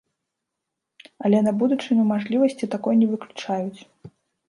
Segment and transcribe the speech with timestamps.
[1.27, 3.81] Але на будучыню мажлівасці такой не выключаюць.